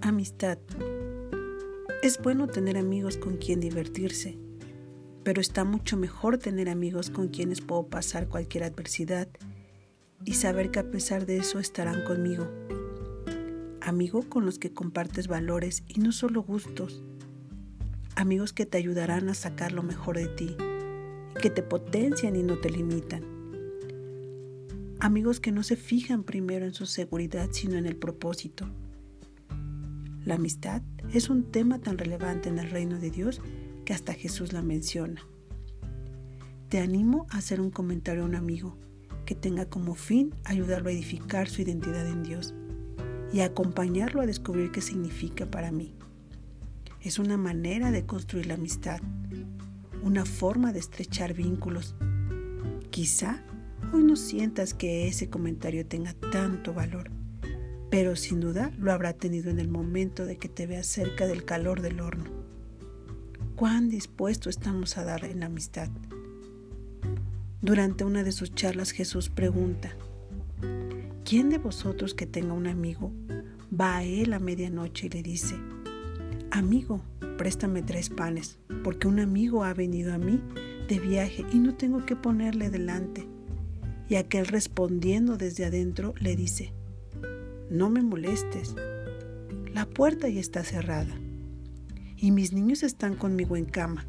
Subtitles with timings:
[0.00, 0.58] amistad.
[2.02, 4.38] Es bueno tener amigos con quien divertirse,
[5.24, 9.28] pero está mucho mejor tener amigos con quienes puedo pasar cualquier adversidad
[10.24, 12.46] y saber que a pesar de eso estarán conmigo.
[13.80, 17.02] Amigo con los que compartes valores y no solo gustos.
[18.14, 20.56] Amigos que te ayudarán a sacar lo mejor de ti,
[21.40, 23.24] que te potencian y no te limitan.
[24.98, 28.66] Amigos que no se fijan primero en su seguridad, sino en el propósito.
[30.26, 30.82] La amistad
[31.14, 33.40] es un tema tan relevante en el reino de Dios
[33.84, 35.22] que hasta Jesús la menciona.
[36.68, 38.76] Te animo a hacer un comentario a un amigo
[39.24, 42.54] que tenga como fin ayudarlo a edificar su identidad en Dios
[43.32, 45.94] y acompañarlo a descubrir qué significa para mí.
[47.00, 49.00] Es una manera de construir la amistad,
[50.02, 51.94] una forma de estrechar vínculos.
[52.90, 53.44] Quizá
[53.92, 57.12] hoy no sientas que ese comentario tenga tanto valor,
[57.90, 61.44] pero sin duda lo habrá tenido en el momento de que te veas cerca del
[61.44, 62.24] calor del horno.
[63.54, 65.88] ¿Cuán dispuesto estamos a dar en la amistad?
[67.62, 69.96] Durante una de sus charlas Jesús pregunta,
[71.24, 73.12] ¿quién de vosotros que tenga un amigo
[73.72, 75.56] va a él a medianoche y le dice,
[76.50, 77.02] amigo,
[77.38, 80.40] préstame tres panes, porque un amigo ha venido a mí
[80.88, 83.26] de viaje y no tengo que ponerle delante?
[84.08, 86.72] Y aquel respondiendo desde adentro le dice,
[87.70, 88.74] no me molestes.
[89.72, 91.14] La puerta ya está cerrada
[92.16, 94.06] y mis niños están conmigo en cama.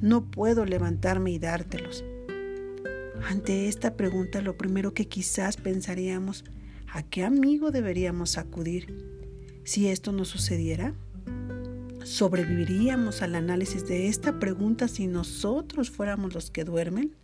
[0.00, 2.04] No puedo levantarme y dártelos.
[3.28, 6.44] Ante esta pregunta lo primero que quizás pensaríamos,
[6.88, 9.12] ¿a qué amigo deberíamos acudir?
[9.64, 10.94] Si esto no sucediera,
[12.02, 17.14] ¿sobreviviríamos al análisis de esta pregunta si nosotros fuéramos los que duermen?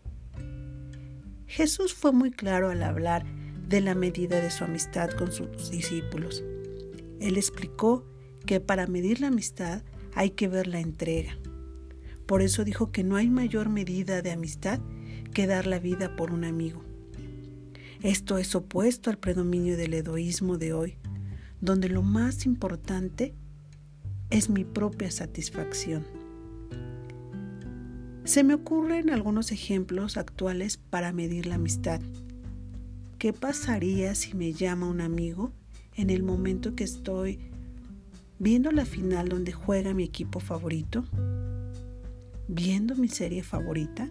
[1.46, 3.24] Jesús fue muy claro al hablar
[3.68, 6.42] de la medida de su amistad con sus discípulos.
[7.20, 8.06] Él explicó
[8.46, 9.82] que para medir la amistad
[10.14, 11.36] hay que ver la entrega.
[12.26, 14.80] Por eso dijo que no hay mayor medida de amistad
[15.34, 16.82] que dar la vida por un amigo.
[18.02, 20.98] Esto es opuesto al predominio del egoísmo de hoy,
[21.60, 23.34] donde lo más importante
[24.30, 26.06] es mi propia satisfacción.
[28.24, 32.00] Se me ocurren algunos ejemplos actuales para medir la amistad.
[33.18, 35.50] ¿Qué pasaría si me llama un amigo
[35.96, 37.40] en el momento que estoy
[38.38, 41.04] viendo la final donde juega mi equipo favorito?
[42.46, 44.08] ¿Viendo mi serie favorita?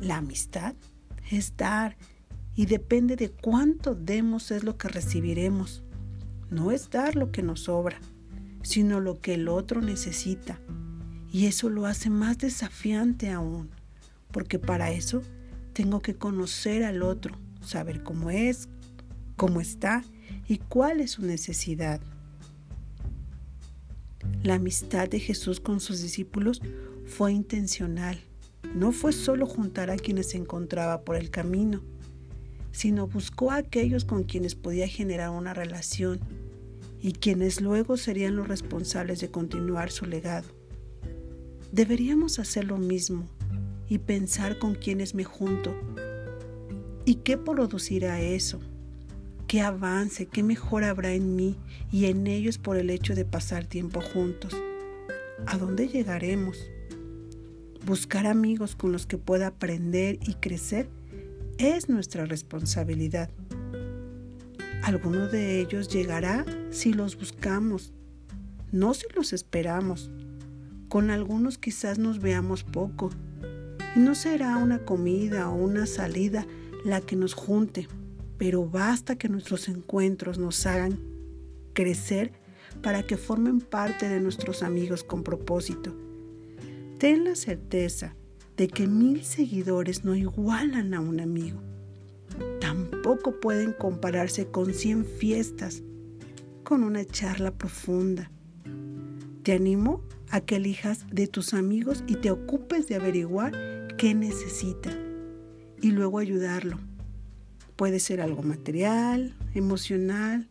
[0.00, 0.74] La amistad
[1.30, 1.96] es dar
[2.56, 5.84] y depende de cuánto demos es lo que recibiremos.
[6.50, 8.00] No es dar lo que nos sobra,
[8.64, 10.58] sino lo que el otro necesita.
[11.30, 13.70] Y eso lo hace más desafiante aún,
[14.32, 15.22] porque para eso
[15.76, 18.70] tengo que conocer al otro, saber cómo es,
[19.36, 20.02] cómo está
[20.48, 22.00] y cuál es su necesidad.
[24.42, 26.62] La amistad de Jesús con sus discípulos
[27.04, 28.18] fue intencional.
[28.74, 31.82] No fue solo juntar a quienes se encontraba por el camino,
[32.72, 36.20] sino buscó a aquellos con quienes podía generar una relación
[37.02, 40.48] y quienes luego serían los responsables de continuar su legado.
[41.70, 43.28] Deberíamos hacer lo mismo
[43.88, 45.74] y pensar con quienes me junto.
[47.04, 48.60] ¿Y qué producirá eso?
[49.46, 51.56] ¿Qué avance, qué mejor habrá en mí
[51.92, 54.52] y en ellos por el hecho de pasar tiempo juntos?
[55.46, 56.58] ¿A dónde llegaremos?
[57.84, 60.88] Buscar amigos con los que pueda aprender y crecer
[61.58, 63.30] es nuestra responsabilidad.
[64.82, 67.92] Alguno de ellos llegará si los buscamos,
[68.72, 70.10] no si los esperamos.
[70.88, 73.10] Con algunos quizás nos veamos poco
[73.96, 76.46] no será una comida o una salida
[76.84, 77.88] la que nos junte,
[78.38, 80.98] pero basta que nuestros encuentros nos hagan
[81.72, 82.32] crecer
[82.82, 85.96] para que formen parte de nuestros amigos con propósito.
[86.98, 88.14] Ten la certeza
[88.56, 91.60] de que mil seguidores no igualan a un amigo.
[92.60, 95.82] Tampoco pueden compararse con cien fiestas,
[96.64, 98.30] con una charla profunda.
[99.42, 104.90] Te animo a que elijas de tus amigos y te ocupes de averiguar qué necesita
[105.80, 106.78] y luego ayudarlo.
[107.76, 110.48] Puede ser algo material, emocional,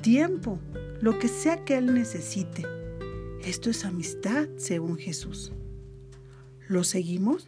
[0.00, 0.58] tiempo,
[1.00, 2.64] lo que sea que él necesite.
[3.42, 5.52] Esto es amistad según Jesús.
[6.66, 7.46] ¿Lo seguimos?